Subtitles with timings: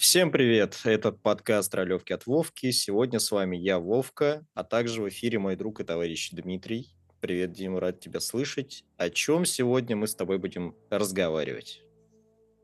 [0.00, 0.80] Всем привет!
[0.84, 2.70] Этот подкаст «Ролевки от Вовки».
[2.70, 6.96] Сегодня с вами я, Вовка, а также в эфире мой друг и товарищ Дмитрий.
[7.20, 8.82] Привет, Дима, рад тебя слышать.
[8.96, 11.82] О чем сегодня мы с тобой будем разговаривать?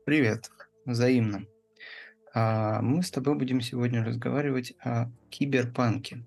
[0.03, 0.49] Привет,
[0.85, 1.45] взаимно.
[2.33, 6.25] А, мы с тобой будем сегодня разговаривать о киберпанке.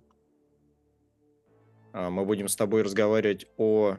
[1.93, 3.97] А, мы будем с тобой разговаривать о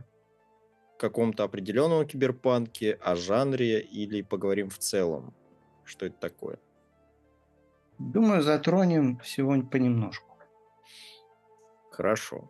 [0.98, 5.36] каком-то определенном киберпанке, о жанре или поговорим в целом?
[5.84, 6.58] Что это такое?
[8.10, 10.38] Думаю, затронем всего понемножку.
[11.92, 12.50] Хорошо.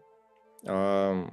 [0.66, 1.30] А,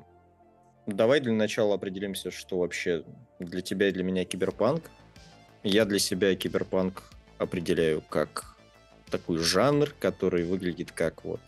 [0.86, 3.04] давай для начала определимся, что вообще
[3.38, 4.90] для тебя и для меня киберпанк.
[5.62, 7.04] Я для себя киберпанк
[7.38, 8.56] определяю как
[9.08, 11.40] такой жанр, который выглядит как вот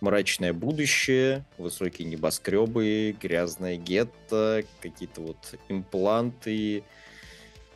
[0.00, 6.84] мрачное будущее, высокие небоскребы, грязное гетто, какие-то вот импланты,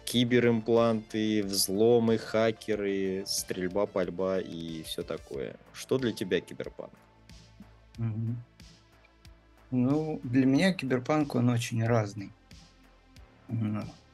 [0.04, 5.56] киберимпланты, взломы, хакеры, стрельба, пальба и все такое.
[5.72, 6.92] Что для тебя киберпанк?
[9.70, 12.32] Ну, для меня киберпанк, он очень разный.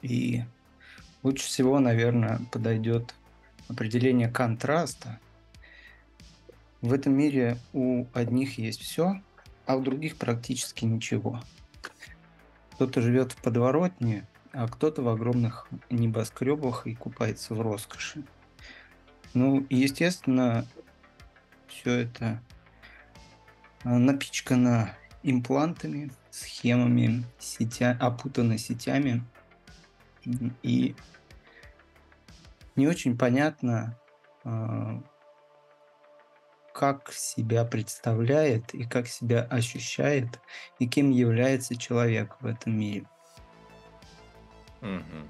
[0.03, 0.43] И
[1.23, 3.15] лучше всего, наверное, подойдет
[3.69, 5.21] определение контраста.
[6.81, 9.21] В этом мире у одних есть все,
[9.67, 11.43] а у других практически ничего.
[12.73, 18.25] Кто-то живет в подворотне, а кто-то в огромных небоскребах и купается в роскоши.
[19.33, 20.67] Ну, естественно,
[21.69, 22.43] все это
[23.85, 29.25] а, напичкано имплантами, схемами, сетя, опутано сетями.
[30.63, 30.97] И
[32.77, 33.99] не очень понятно,
[34.45, 35.01] а,
[36.75, 40.41] как себя представляет и как себя ощущает
[40.79, 43.07] и кем является человек в этом мире.
[44.83, 45.29] Угу.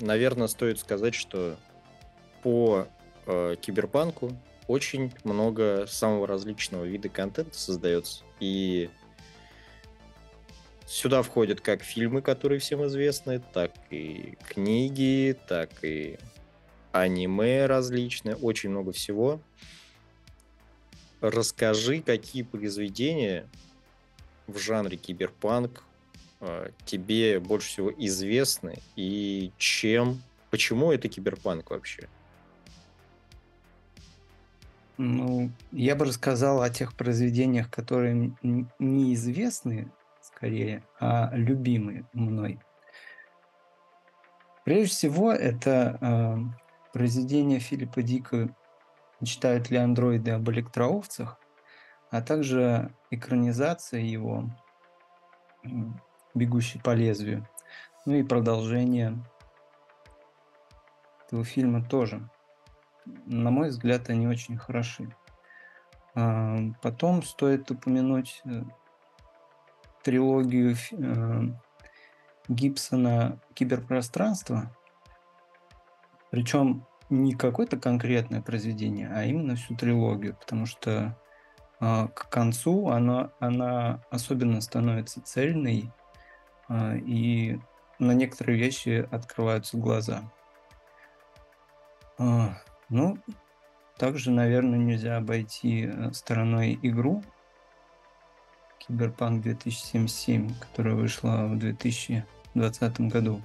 [0.00, 1.56] Наверное, стоит сказать, что
[2.42, 2.88] по
[3.26, 4.32] э, киберпанку
[4.66, 8.24] очень много самого различного вида контента создается.
[8.40, 8.90] И
[10.86, 16.18] сюда входят как фильмы, которые всем известны, так и книги, так и
[16.90, 19.40] аниме различные, очень много всего.
[21.20, 23.48] Расскажи, какие произведения
[24.48, 25.84] в жанре киберпанк
[26.84, 32.08] тебе больше всего известны и чем, почему это киберпанк вообще?
[34.98, 38.32] Ну, я бы рассказал о тех произведениях, которые
[38.78, 42.60] неизвестны, скорее, а любимы мной.
[44.64, 46.36] Прежде всего, это э,
[46.92, 48.54] произведение Филиппа Дика
[49.24, 51.38] «Читают ли андроиды об электроовцах»,
[52.10, 54.50] а также экранизация его
[56.34, 57.46] бегущий по лезвию.
[58.04, 59.22] Ну и продолжение
[61.26, 62.28] этого фильма тоже.
[63.26, 65.14] На мой взгляд, они очень хороши.
[66.14, 68.62] А, потом стоит упомянуть э,
[70.02, 71.42] трилогию э,
[72.48, 74.76] Гибсона «Киберпространство».
[76.30, 81.16] Причем не какое-то конкретное произведение, а именно всю трилогию, потому что
[81.80, 86.01] э, к концу она, она особенно становится цельной а,
[86.96, 87.58] и
[87.98, 90.22] на некоторые вещи открываются глаза.
[92.18, 92.56] А,
[92.88, 93.18] ну,
[93.96, 97.22] также, наверное, нельзя обойти э, стороной игру
[98.78, 103.40] Киберпанк 2077, которая вышла в 2020 году.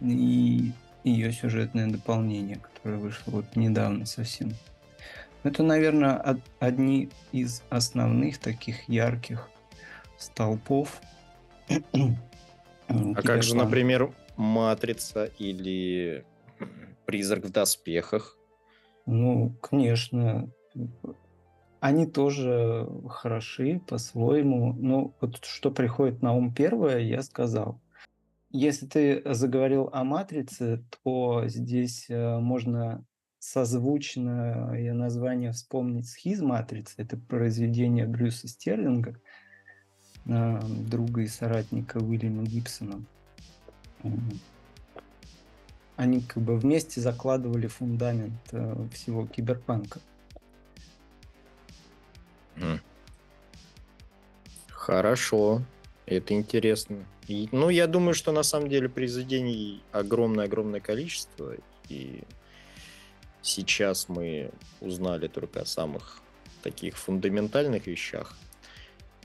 [0.00, 0.72] И
[1.04, 4.52] ее сюжетное дополнение, которое вышло вот недавно совсем.
[5.42, 9.48] Это, наверное, одни из основных таких ярких
[10.18, 11.00] столпов
[12.88, 16.24] а как же, например, Матрица или
[17.06, 18.36] Призрак в доспехах?
[19.06, 20.50] Ну, конечно.
[21.80, 24.72] Они тоже хороши по-своему.
[24.74, 27.80] Ну, вот что приходит на ум первое, я сказал.
[28.50, 33.04] Если ты заговорил о «Матрице», то здесь э, можно
[33.38, 36.94] созвучное название вспомнить «Схиз-матрица».
[36.98, 39.20] Это произведение Брюса Стерлинга–
[40.24, 43.02] друга и соратника Уильяма Гибсона.
[45.96, 50.00] Они как бы вместе закладывали фундамент э, всего киберпанка.
[54.68, 55.62] Хорошо,
[56.06, 57.04] это интересно.
[57.28, 61.54] И, ну, я думаю, что на самом деле произведений огромное-огромное количество,
[61.88, 62.22] и
[63.42, 64.50] сейчас мы
[64.80, 66.22] узнали только о самых
[66.62, 68.36] таких фундаментальных вещах.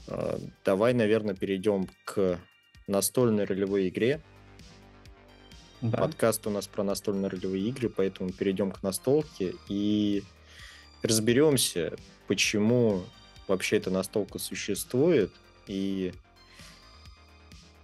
[0.07, 2.40] А, давай, наверное, перейдем к
[2.88, 4.22] настольной ролевой игре.
[5.81, 5.98] Да.
[5.98, 10.24] Подкаст у нас про настольные ролевые игры, поэтому перейдем к настолке и
[11.04, 11.96] разберемся,
[12.28, 13.04] почему
[13.48, 15.31] вообще эта настолка существует
[15.68, 16.13] и,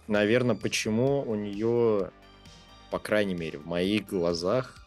[0.08, 2.10] наверное, почему у нее,
[2.90, 4.86] по крайней мере, в моих глазах,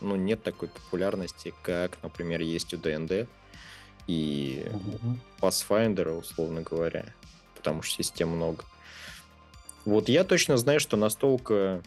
[0.00, 3.28] ну, нет такой популярности, как, например, есть у ДНД
[4.06, 5.20] и Мгм.
[5.40, 7.06] Pathfinder, условно говоря,
[7.56, 8.64] потому что систем много.
[9.84, 11.82] Вот я точно знаю, что настолка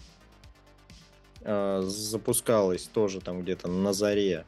[1.42, 4.46] э, запускалась тоже там где-то на заре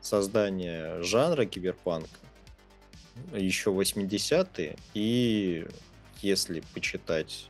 [0.00, 2.08] создания жанра киберпанка,
[3.32, 5.66] еще 80-е, и
[6.20, 7.48] если почитать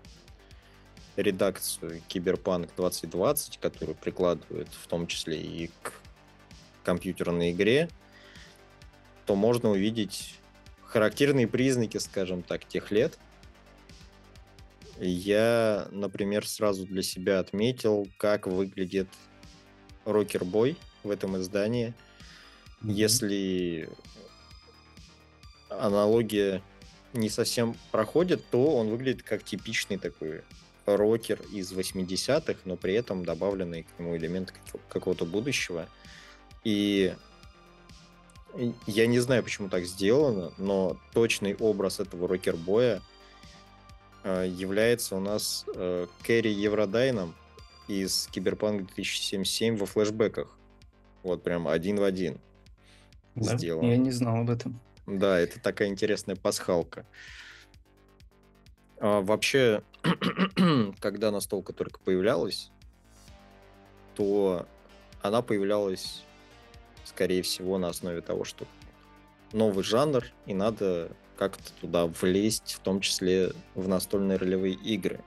[1.16, 5.92] редакцию Киберпанк 2020, которую прикладывают в том числе и к
[6.84, 7.88] компьютерной игре,
[9.26, 10.38] то можно увидеть
[10.84, 13.18] характерные признаки, скажем так, тех лет.
[14.98, 19.08] Я, например, сразу для себя отметил, как выглядит
[20.04, 21.94] Рокер-бой в этом издании.
[22.82, 23.88] Если
[25.68, 26.62] аналогия
[27.12, 30.42] не совсем проходит, то он выглядит как типичный такой
[30.86, 35.88] рокер из 80-х, но при этом добавленный к нему элемент какого- какого-то будущего.
[36.64, 37.14] И
[38.86, 43.00] я не знаю, почему так сделано, но точный образ этого рокер-боя
[44.24, 47.34] э, является у нас э, Кэрри Евродайном
[47.88, 50.56] из Киберпанк 2077 во флешбеках.
[51.22, 52.40] Вот прям один в один
[53.34, 53.56] Да?
[53.56, 53.86] сделано.
[53.88, 54.80] Я не знал об этом.
[55.06, 57.06] Да, это такая интересная пасхалка.
[58.98, 59.82] А, вообще,
[61.00, 62.70] когда настолка только появлялась,
[64.14, 64.66] то
[65.22, 66.24] она появлялась,
[67.04, 68.66] скорее всего, на основе того, что
[69.52, 75.20] новый жанр, и надо как-то туда влезть, в том числе в настольные ролевые игры.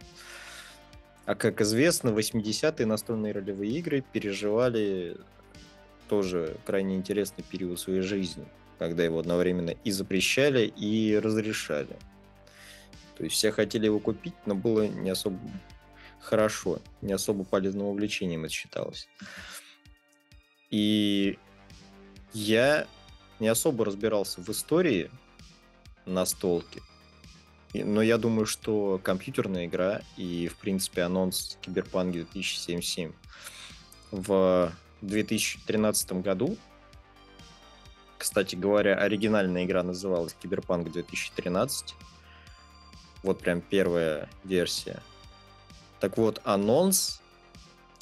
[1.25, 5.18] А как известно, 80-е настольные ролевые игры переживали
[6.07, 8.45] тоже крайне интересный период своей жизни,
[8.78, 11.98] когда его одновременно и запрещали, и разрешали.
[13.18, 15.39] То есть все хотели его купить, но было не особо
[16.19, 19.07] хорошо, не особо полезным увлечением это считалось.
[20.69, 21.38] И
[22.36, 22.86] я
[23.40, 25.10] не особо разбирался в истории
[26.06, 26.82] настолки,
[27.74, 33.14] но я думаю, что компьютерная игра и, в принципе, анонс Киберпанк 2077
[34.12, 34.72] в
[35.02, 36.58] 2013 году,
[38.18, 41.96] кстати говоря, оригинальная игра называлась Киберпанк 2013,
[43.24, 45.02] вот прям первая версия.
[46.02, 47.22] Так вот, анонс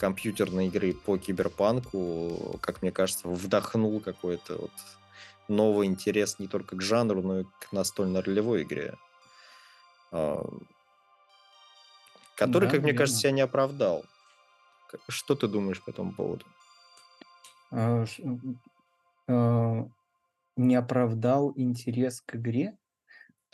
[0.04, 4.72] компьютерной игры по киберпанку, как мне кажется, вдохнул какой-то вот
[5.48, 8.96] новый интерес не только к жанру, но и к настольно-ролевой игре.
[10.12, 10.44] А,
[12.36, 12.98] Который, Да, как мне верно.
[12.98, 14.04] кажется, себя не оправдал.
[15.08, 16.46] Что ты думаешь по этому поводу?
[17.72, 18.04] А,
[19.30, 19.88] а,
[20.58, 22.78] Не оправдал интерес к игре,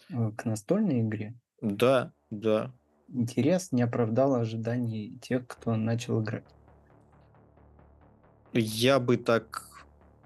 [0.10, 1.36] э, к настольной игре.
[1.62, 2.72] Да, да.
[3.14, 6.44] Интерес не оправдал ожиданий тех, кто начал играть.
[8.54, 9.68] Я бы так,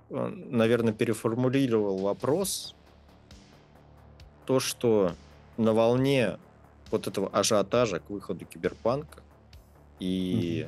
[0.09, 2.75] э, наверное, переформулировал вопрос.
[4.45, 5.13] То, что
[5.57, 6.37] на волне
[6.91, 9.21] вот этого ажиотажа к выходу киберпанка
[9.99, 10.67] и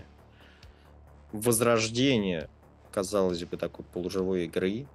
[1.32, 2.50] возрождения,
[2.92, 4.88] казалось бы, такой полуживой игры,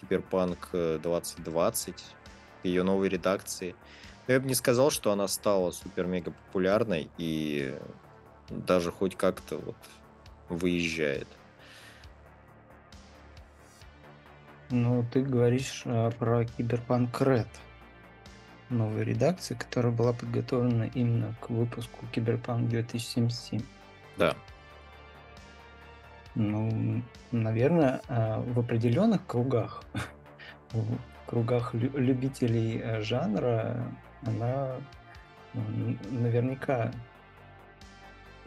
[0.00, 1.94] Киберпанк э, 2020,
[2.62, 3.74] ее новой редакции,
[4.28, 7.74] но я бы не сказал, что она стала супер-мега популярной и
[8.50, 9.76] даже хоть как-то вот
[10.50, 11.26] выезжает.
[14.70, 17.48] Но ты говоришь а, про Cyberpunk Red,
[18.68, 23.62] новой редакции, которая была подготовлена именно к выпуску Киберпанк 2077.
[24.18, 24.36] Да.
[26.34, 29.82] Ну, наверное, а, в определенных кругах,
[30.72, 33.90] в кругах лю- любителей э, жанра,
[34.22, 34.76] она
[35.54, 35.62] ну,
[36.10, 36.92] наверняка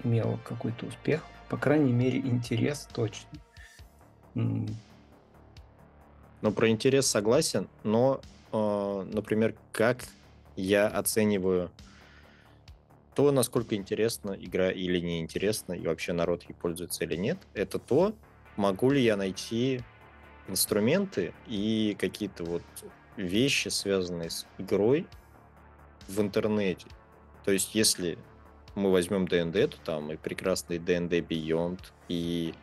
[0.03, 1.23] имела какой-то успех.
[1.49, 3.29] По крайней мере, интерес точно.
[4.33, 10.05] Но про интерес согласен, но, э, например, как
[10.55, 11.69] я оцениваю
[13.13, 18.15] то, насколько интересна игра или неинтересна, и вообще народ ей пользуется или нет, это то,
[18.55, 19.81] могу ли я найти
[20.47, 22.63] инструменты и какие-то вот
[23.17, 25.07] вещи, связанные с игрой
[26.11, 26.87] в интернете.
[27.43, 28.17] То есть, если
[28.75, 32.53] мы возьмем ДНД, то там и прекрасный ДНД Beyond, и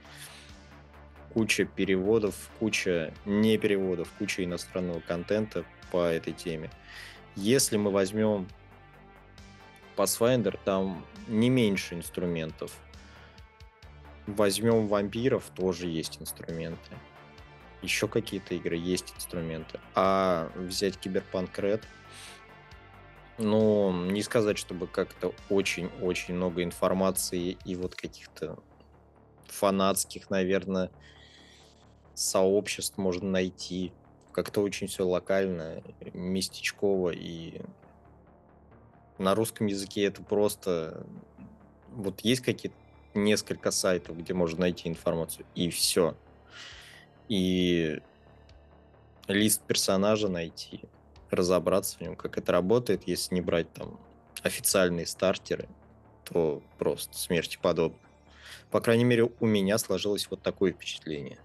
[1.33, 6.71] куча переводов, куча не переводов, куча иностранного контента по этой теме.
[7.37, 8.49] Если мы возьмем
[9.97, 12.73] Pathfinder, там не меньше инструментов.
[14.27, 16.97] Возьмем вампиров, тоже есть инструменты.
[17.83, 19.81] Еще какие-то игры есть инструменты.
[19.95, 21.83] А взять Киберпанк Red,
[23.39, 28.59] ну, не сказать, чтобы как-то очень-очень много информации и вот каких-то
[29.47, 30.91] фанатских, наверное,
[32.15, 33.93] сообществ можно найти.
[34.33, 37.61] Как-то очень все локально, местечково и
[39.19, 41.05] на русском языке это просто...
[41.95, 42.77] Вот есть какие-то
[43.15, 46.17] несколько сайтов, где можно найти информацию, и все.
[47.29, 48.01] И
[49.27, 50.83] лист персонажа найти,
[51.31, 53.99] разобраться в нем, как это работает, если не брать там
[54.43, 55.69] официальные стартеры,
[56.25, 57.99] то просто смерти подобно.
[58.71, 61.39] По крайней мере, у меня сложилось вот такое впечатление.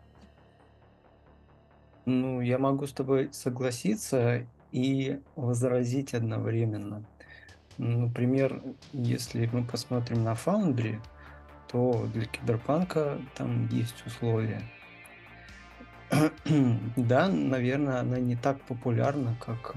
[2.05, 7.05] Ну, я могу с тобой согласиться и возразить одновременно.
[7.77, 8.61] Например,
[8.91, 10.99] если мы посмотрим на Foundry,
[11.71, 14.61] то для киберпанка там есть условия.
[16.97, 19.75] да, наверное, она не так популярна, как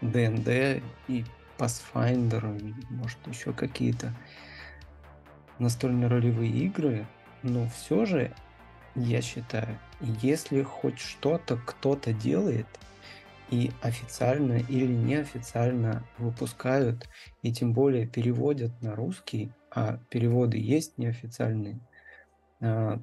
[0.00, 1.24] D&D э, и
[1.58, 4.12] Pathfinder, и, может, еще какие-то
[5.58, 7.06] настольные ролевые игры,
[7.42, 8.32] но все же,
[8.94, 12.66] я считаю, если хоть что-то кто-то делает,
[13.50, 17.08] и официально или неофициально выпускают,
[17.42, 21.80] и тем более переводят на русский, а переводы есть неофициальные,
[22.60, 23.00] а,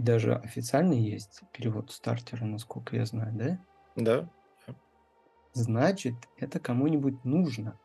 [0.00, 3.60] и даже официальный есть перевод стартера, насколько я знаю, да?
[3.96, 4.30] Да.
[5.52, 7.78] Значит, это кому-нибудь нужно.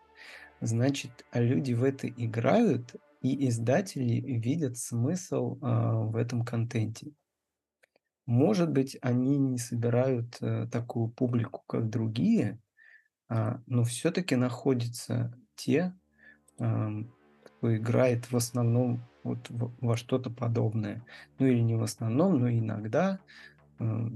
[0.61, 5.59] Значит, люди в это играют, и издатели видят смысл э,
[6.05, 7.11] в этом контенте.
[8.25, 12.61] Может быть, они не собирают э, такую публику, как другие,
[13.27, 15.93] а, но все-таки находятся те,
[16.59, 16.89] э,
[17.43, 19.39] кто играет в основном вот
[19.81, 21.01] во что-то подобное.
[21.39, 23.19] Ну или не в основном, но иногда
[23.79, 24.09] э,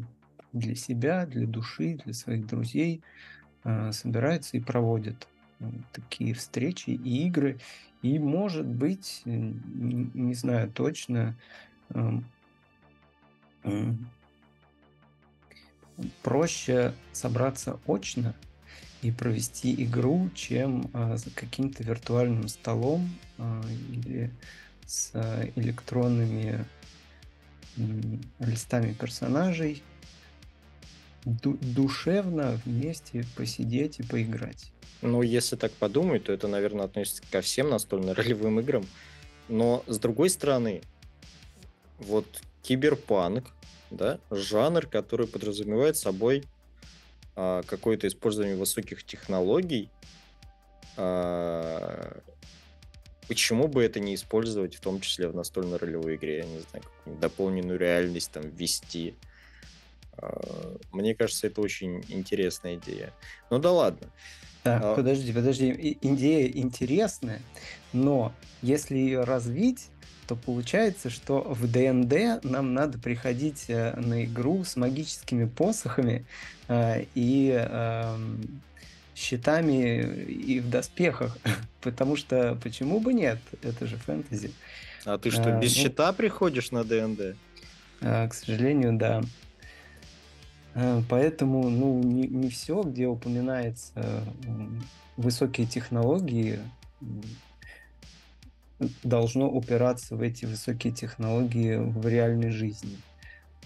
[0.54, 3.02] для себя, для души, для своих друзей
[3.64, 5.28] э, собираются и проводят
[5.60, 7.60] э, такие встречи и игры.
[8.04, 11.36] И может быть, не, знаю точно,
[11.90, 12.24] эм,
[16.24, 18.36] проще собраться очно
[19.02, 23.62] и провести игру, чем а, за каким-то виртуальным столом а,
[23.92, 24.32] или
[24.90, 26.66] с а, электронными
[28.40, 29.84] листами персонажей
[31.24, 34.72] ду- душевно вместе посидеть и поиграть.
[35.02, 38.86] Ну, если так подумать, то это, наверное, относится ко всем настольно-ролевым играм.
[39.48, 40.82] Но, с другой стороны,
[42.00, 42.26] вот
[42.64, 43.46] киберпанк,
[43.92, 46.44] да, жанр, который подразумевает собой
[47.36, 49.90] а, какое-то использование высоких технологий,
[50.98, 52.20] а,
[53.30, 56.84] почему бы это не использовать, в том числе в настольной ролевой игре, я не знаю,
[57.06, 59.14] дополненную реальность там ввести.
[60.18, 63.14] А, мне кажется, это очень интересная идея.
[63.52, 64.08] Ну да ладно.
[64.64, 64.96] Так, а...
[64.96, 65.98] подожди, подожди.
[66.02, 67.40] Идея интересная,
[67.94, 68.34] но
[68.64, 69.90] если ее развить,
[70.28, 76.26] то получается, что в ДНД нам надо приходить э, на игру с магическими посохами
[76.68, 78.18] э, и э,
[79.20, 81.38] щитами и в доспехах.
[81.82, 83.40] Потому что почему бы нет?
[83.62, 84.52] Это же фэнтези.
[85.06, 87.36] А ты что, без ну, щита приходишь на ДНД?
[88.00, 89.22] К сожалению, да.
[91.10, 94.24] Поэтому, ну, не, не все, где упоминается
[95.18, 96.60] высокие технологии,
[99.04, 102.98] должно упираться в эти высокие технологии в реальной жизни.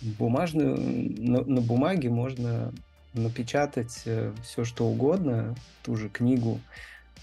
[0.01, 2.73] Бумажную, на, на бумаге можно
[3.13, 6.59] напечатать э, все, что угодно, ту же книгу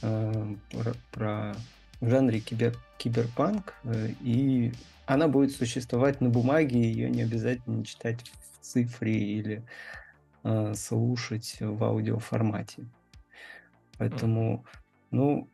[0.02, 1.56] э, про, про
[2.00, 4.72] в жанре кибер, киберпанк, э, и
[5.06, 9.62] она будет существовать на бумаге, ее не обязательно читать в цифре или
[10.44, 12.86] э, слушать в аудиоформате.
[13.98, 14.64] Поэтому,
[15.10, 15.48] ну,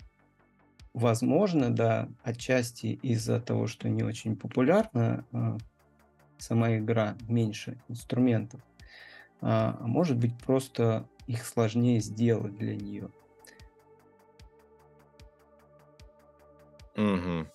[0.97, 5.59] Возможно, да, отчасти из-за того, что не очень популярна э,
[6.39, 8.63] сама игра, меньше инструментов.
[9.41, 13.11] А, а может быть, просто их сложнее сделать для нее.
[16.97, 17.47] Угу.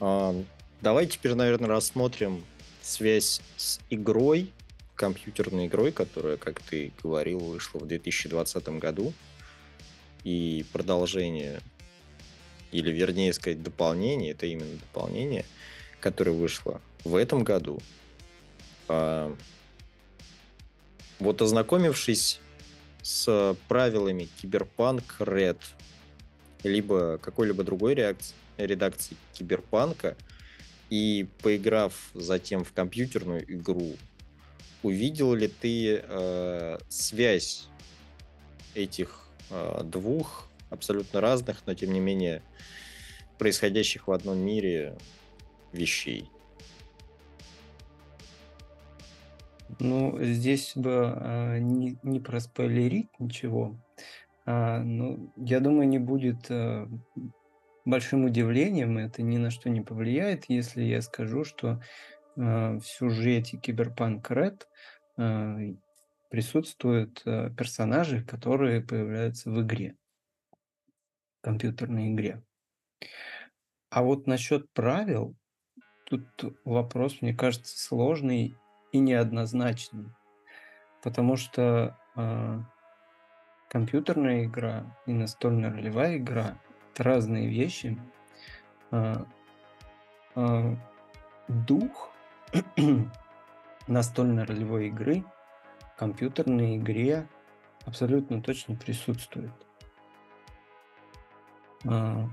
[0.00, 0.34] А,
[0.80, 2.44] давай теперь, наверное, рассмотрим
[2.82, 4.52] связь с игрой,
[4.94, 9.12] компьютерной игрой, которая, как ты говорил, вышла в 2020 году,
[10.24, 11.60] и продолжение
[12.72, 15.44] или вернее сказать дополнение, это именно дополнение,
[16.00, 17.80] которое вышло в этом году.
[18.88, 19.34] А,
[21.18, 22.40] вот ознакомившись
[23.02, 25.58] с правилами Киберпанк Red,
[26.62, 27.94] либо какой-либо другой
[28.56, 30.16] редакции киберпанка,
[30.90, 33.96] и поиграв затем в компьютерную игру,
[34.82, 37.68] увидел ли ты э, связь
[38.74, 42.42] этих э, двух абсолютно разных, но тем не менее
[43.38, 44.96] происходящих в одном мире
[45.72, 46.30] вещей?
[49.78, 53.76] Ну, здесь бы а, не, не проспойлерить ничего.
[54.46, 56.88] А, ну, я думаю, не будет а,
[57.84, 61.80] большим удивлением, это ни на что не повлияет, если я скажу, что
[62.36, 64.68] а, в сюжете Киберпанк Ред
[65.16, 65.58] а,
[66.30, 69.96] присутствуют а, персонажи, которые появляются в игре,
[71.42, 72.42] компьютерной игре.
[73.90, 75.36] А вот насчет правил,
[76.06, 76.26] тут
[76.64, 78.56] вопрос, мне кажется, сложный
[78.96, 80.10] и неоднозначный,
[81.02, 82.60] потому что э,
[83.68, 86.56] компьютерная игра и настольная ролевая игра
[86.96, 87.98] это разные вещи.
[88.90, 89.24] Э,
[90.34, 90.76] э,
[91.48, 92.10] дух
[93.86, 95.22] настольной ролевой игры
[95.94, 97.28] в компьютерной игре
[97.84, 99.52] абсолютно точно присутствует.
[101.84, 102.24] Э,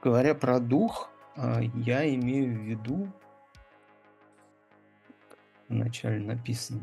[0.00, 3.12] говоря про дух, я имею в виду
[5.70, 6.80] вначале написано,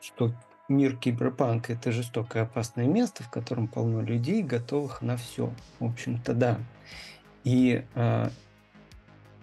[0.00, 0.32] что
[0.68, 5.52] мир киберпанка это жестокое опасное место, в котором полно людей, готовых на все.
[5.78, 6.58] В общем-то, да.
[7.44, 8.30] И э,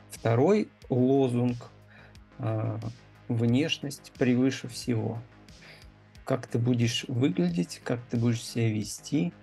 [0.10, 1.70] второй лозунг
[2.39, 2.80] э,
[3.27, 5.22] внешность превыше всего.
[6.24, 9.34] Как ты будешь выглядеть, как ты будешь себя вести,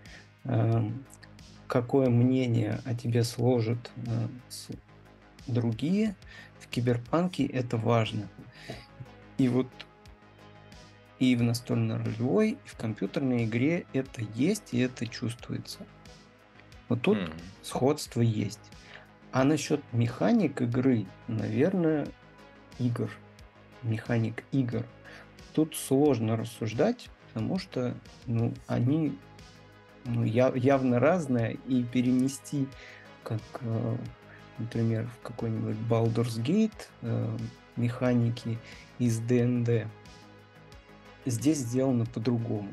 [0.45, 0.91] э,
[1.67, 4.29] какое мнение о тебе сложат э,
[5.47, 6.15] другие,
[6.61, 8.29] в киберпанке это важно.
[9.39, 9.69] И вот
[11.19, 15.81] и в настольно-ролевой, и в компьютерной игре это есть, и это чувствуется.
[16.89, 17.33] Вот тут mm.
[17.63, 18.61] сходство есть.
[19.33, 22.07] А насчет механик игры, наверное,
[22.79, 23.11] игр,
[23.83, 24.85] механик игр,
[25.55, 29.17] тут сложно рассуждать, потому что ну, они
[30.05, 32.69] ну, явно разные, и перенести
[33.23, 33.97] как э,
[34.59, 37.37] например, в какой-нибудь Baldur's Gate э,
[37.77, 38.59] механики
[38.99, 39.87] из ДНД.
[41.27, 42.71] Здесь сделано по-другому.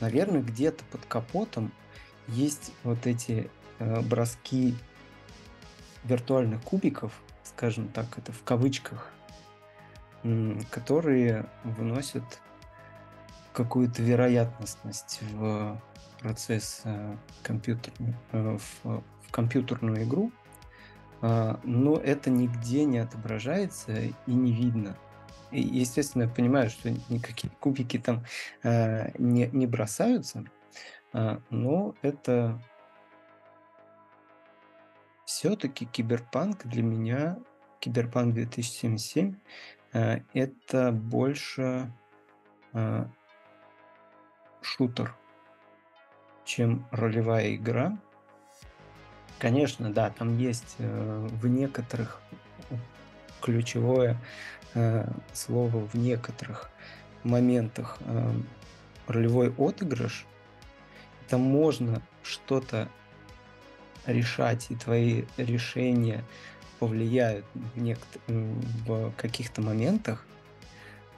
[0.00, 1.72] Наверное, где-то под капотом
[2.28, 4.74] есть вот эти э, броски
[6.04, 7.12] виртуальных кубиков,
[7.44, 9.10] скажем так, это в кавычках,
[10.70, 12.24] которые вносят
[13.52, 15.80] какую-то вероятностность в
[16.18, 19.02] процесс э, компьютерный, э, в
[19.34, 20.30] компьютерную игру,
[21.20, 24.96] а, но это нигде не отображается и не видно.
[25.50, 28.24] И, естественно, я понимаю, что никакие кубики там
[28.62, 30.44] а, не, не бросаются,
[31.12, 32.62] а, но это
[35.24, 37.36] все-таки киберпанк для меня,
[37.80, 39.34] киберпанк 2077,
[39.92, 41.92] это больше
[44.60, 45.16] шутер,
[46.44, 47.96] чем ролевая игра.
[49.38, 52.20] Конечно, да, там есть э, в некоторых
[53.40, 54.16] ключевое
[54.74, 56.70] э, слово в некоторых
[57.24, 58.32] моментах э,
[59.06, 60.24] ролевой отыгрыш.
[61.28, 62.88] Там можно что-то
[64.06, 66.24] решать, и твои решения
[66.78, 68.20] повлияют в, некотор-
[68.86, 70.24] в каких-то моментах,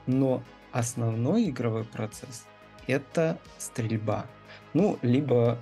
[0.05, 2.45] но основной игровой процесс
[2.87, 4.25] это стрельба.
[4.73, 5.59] Ну, либо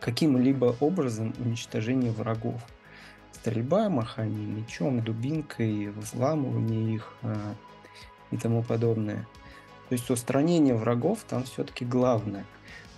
[0.00, 2.60] каким-либо образом уничтожение врагов.
[3.32, 7.54] Стрельба, махание мечом, дубинкой, взламывание их э,
[8.30, 9.26] и тому подобное.
[9.88, 12.44] То есть устранение врагов там все-таки главное.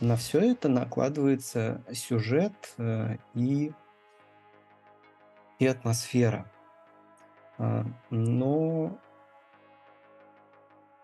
[0.01, 3.73] На все это накладывается сюжет э, и,
[5.59, 6.51] и атмосфера.
[7.59, 8.99] Э, но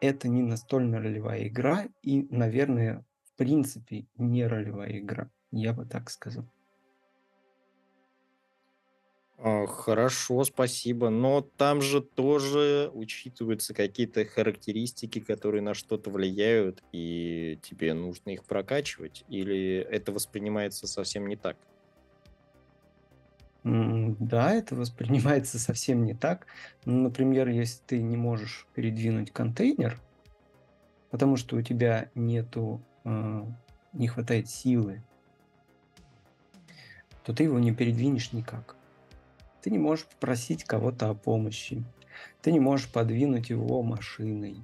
[0.00, 5.30] это не настольно ролевая игра и, наверное, в принципе не ролевая игра.
[5.50, 6.44] Я бы так сказал.
[9.38, 11.10] А, Хорошо, спасибо.
[11.10, 18.44] Но там же тоже учитываются какие-то характеристики, которые на что-то влияют, и тебе нужно их
[18.44, 21.56] прокачивать, или это воспринимается совсем не так?
[23.64, 26.46] Да, это воспринимается совсем не так.
[26.84, 30.00] Например, если ты не можешь передвинуть контейнер,
[31.10, 33.44] потому что у тебя нету, э,
[33.92, 35.02] не хватает силы
[37.24, 38.76] то ты его не передвинешь никак.
[39.62, 41.84] Ты не можешь попросить кого-то о помощи.
[42.42, 44.62] Ты не можешь подвинуть его машиной.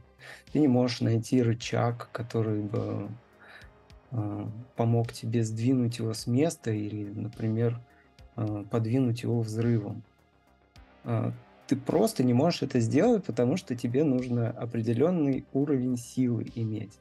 [0.53, 3.09] Ты не можешь найти рычаг, который бы
[4.11, 7.81] э, помог тебе сдвинуть его с места или, например,
[8.37, 10.03] э, подвинуть его взрывом.
[11.05, 11.33] Э,
[11.67, 16.99] ты просто не можешь это сделать, потому что тебе нужно определенный уровень силы иметь.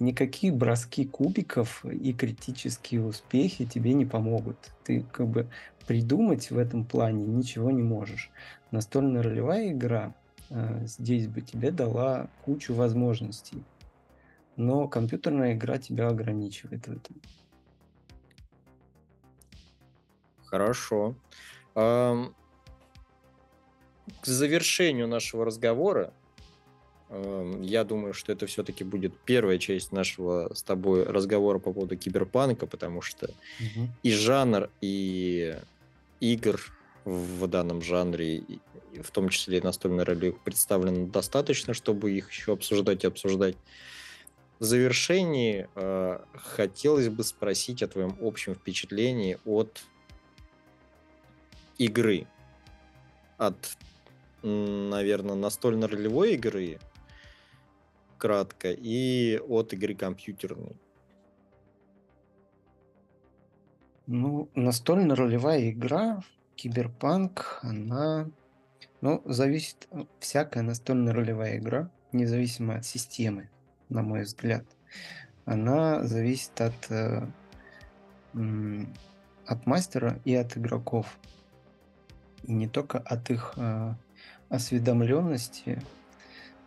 [0.00, 4.56] Никакие броски кубиков и критические успехи тебе не помогут.
[4.84, 5.48] Ты как бы
[5.86, 8.30] придумать в этом плане ничего не можешь.
[8.70, 10.14] Настольная ролевая игра
[10.50, 13.62] э, здесь бы тебе дала кучу возможностей,
[14.56, 17.16] но компьютерная игра тебя ограничивает в этом.
[20.44, 21.14] Хорошо.
[21.74, 22.34] Ам,
[24.20, 26.12] к завершению нашего разговора,
[27.08, 31.96] эм, я думаю, что это все-таки будет первая часть нашего с тобой разговора по поводу
[31.96, 33.90] киберпанка, потому что Мгм.
[34.02, 35.56] и жанр, и
[36.20, 36.60] игр
[37.04, 38.44] в данном жанре,
[39.02, 43.56] в том числе и настольной роли, представлено достаточно, чтобы их еще обсуждать и обсуждать.
[44.60, 49.82] В завершении э, хотелось бы спросить о твоем общем впечатлении от
[51.78, 52.26] игры.
[53.38, 53.56] От
[54.42, 56.78] наверное, настольно-ролевой игры,
[58.18, 60.76] кратко, и от игры компьютерной.
[64.06, 66.22] Ну, настольно-ролевая игра,
[66.56, 68.28] киберпанк, она...
[69.00, 69.88] Ну, зависит...
[70.18, 73.48] Всякая настольно-ролевая игра, независимо от системы,
[73.88, 74.64] на мой взгляд,
[75.44, 77.26] она зависит от, э,
[79.46, 81.18] от мастера и от игроков.
[82.44, 83.94] И не только от их э,
[84.52, 85.82] осведомленности,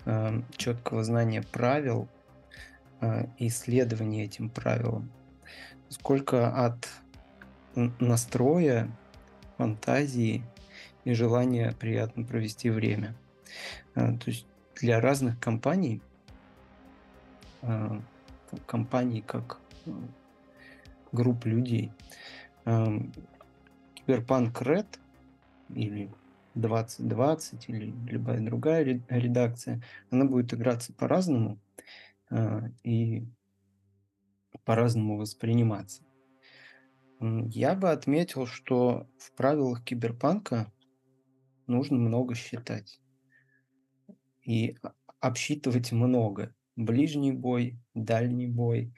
[0.06, 2.08] э, четкого знания правил
[3.00, 5.12] э, и исследования этим правилам,
[5.90, 6.90] сколько от
[8.00, 8.90] настроя,
[9.58, 10.44] фантазии
[11.04, 13.14] и желания приятно провести время.
[13.94, 16.02] Э, то есть для разных компаний,
[18.66, 19.60] компаний как
[21.14, 21.94] групп людей,
[23.96, 24.86] Киберпанк Red
[25.70, 26.10] или
[26.56, 31.60] 2020 или любая другая редакция, она будет играться по-разному
[32.32, 33.28] э, и
[34.64, 36.04] по-разному восприниматься.
[37.20, 40.72] Я бы отметил, что в правилах киберпанка
[41.68, 43.00] нужно много считать
[44.44, 44.78] и
[45.20, 46.54] обсчитывать много.
[46.76, 48.94] Ближний бой, дальний бой,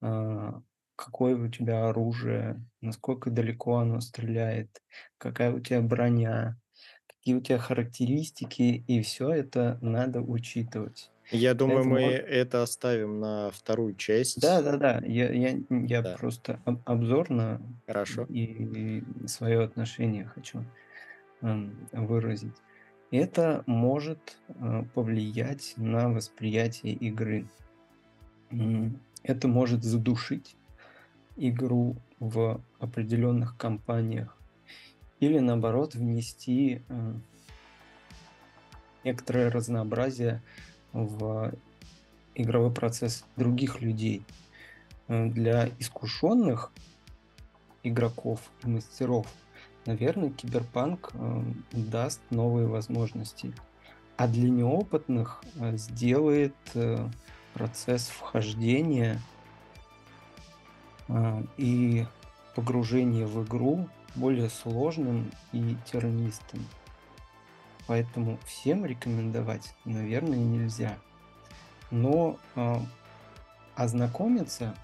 [0.00, 0.52] э,
[0.96, 4.82] какое у тебя оружие, насколько далеко оно стреляет,
[5.18, 6.58] какая у тебя броня,
[7.22, 11.08] какие у тебя характеристики, и все это надо учитывать.
[11.30, 14.40] Я думаю, это мы это оставим на вторую часть.
[14.40, 15.02] Да, да, да.
[15.06, 16.16] Я, я, я да.
[16.18, 18.26] просто об, обзорно Хорошо.
[18.28, 20.64] И, и свое отношение хочу
[21.42, 22.56] э, выразить.
[23.12, 27.46] Это может э, повлиять на восприятие игры.
[29.22, 30.56] Это может задушить
[31.36, 34.36] игру в определенных компаниях
[35.22, 37.14] или наоборот внести э,
[39.04, 40.42] некоторое разнообразие
[40.92, 41.54] в
[42.34, 44.24] игровой процесс других людей.
[45.06, 46.72] Э, для искушенных
[47.84, 49.28] игроков и мастеров,
[49.86, 53.54] наверное, киберпанк э, даст новые возможности.
[54.16, 55.42] А для неопытных
[55.74, 56.54] сделает
[57.54, 59.18] процесс вхождения
[61.56, 62.06] и
[62.54, 66.64] погружения в игру более сложным и тернистым.
[67.86, 70.96] Поэтому всем рекомендовать, наверное, нельзя.
[71.90, 72.76] Но э,
[73.74, 74.74] ознакомиться,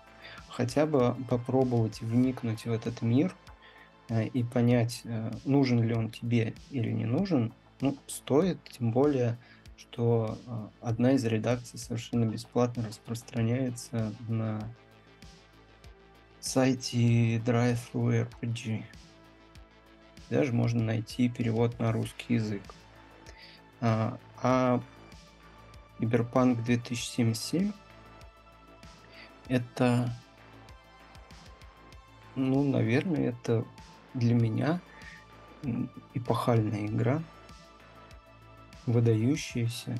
[0.48, 3.34] хотя бы попробовать вникнуть в этот мир
[4.08, 9.38] э, и понять, э, нужен ли он тебе или не нужен, ну, стоит, тем более,
[9.76, 14.60] что э, одна из редакций совершенно бесплатно распространяется на
[16.40, 18.84] сайте Drive RPG
[20.30, 22.62] даже можно найти перевод на русский язык.
[23.80, 24.82] А, а
[25.98, 27.72] Cyberpunk 2077
[29.48, 30.12] это,
[32.36, 33.64] ну, наверное, это
[34.14, 34.80] для меня
[36.14, 37.22] эпохальная игра,
[38.86, 39.98] выдающаяся,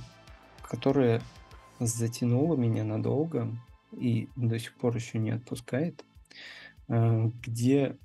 [0.62, 1.22] которая
[1.80, 3.48] затянула меня надолго
[3.92, 6.04] и до сих пор еще не отпускает,
[6.88, 7.96] а, где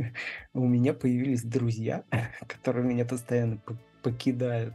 [0.54, 2.04] у меня появились друзья,
[2.46, 3.58] которые меня постоянно
[4.02, 4.74] покидают.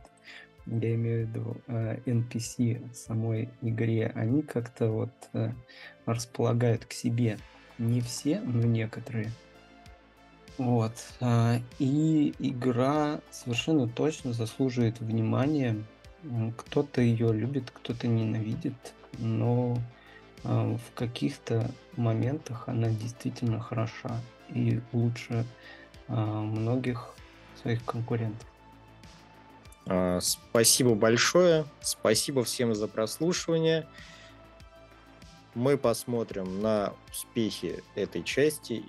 [0.66, 4.12] Я имею в виду э, NPC в самой игре.
[4.16, 5.52] Они как-то вот э,
[6.08, 7.38] располагают к себе.
[7.78, 9.30] Не все, но некоторые.
[10.58, 10.94] Вот.
[11.22, 15.76] Э, и игра совершенно точно заслуживает внимания.
[16.58, 19.78] Кто-то ее любит, кто-то ненавидит, но
[20.42, 25.46] в каких-то моментах она действительно хороша и лучше
[26.08, 27.14] а, многих
[27.62, 28.48] своих конкурентов.
[29.88, 31.66] А, Спасибо большое.
[31.82, 33.88] Спасибо всем за прослушивание.
[35.54, 38.84] Мы посмотрим на успехи этой части.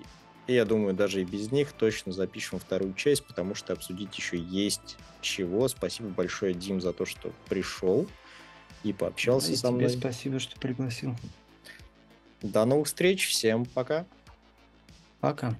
[0.46, 4.38] И я думаю, даже и без них точно запишем вторую часть, потому что обсудить еще
[4.38, 5.66] есть чего.
[5.68, 8.06] Спасибо большое, Дим, за то, что пришел
[8.84, 9.90] и пообщался И со мной.
[9.90, 11.16] спасибо, что пригласил.
[12.42, 13.28] До новых встреч.
[13.28, 14.06] Всем пока.
[15.20, 15.56] Пока.